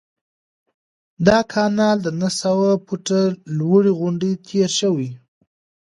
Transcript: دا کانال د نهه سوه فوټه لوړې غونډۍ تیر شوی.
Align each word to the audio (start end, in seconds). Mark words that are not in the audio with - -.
دا 1.25 1.37
کانال 1.53 1.97
د 2.03 2.07
نهه 2.21 2.31
سوه 2.41 2.69
فوټه 2.85 3.19
لوړې 3.57 3.91
غونډۍ 3.99 4.33
تیر 4.47 4.69
شوی. 4.79 5.09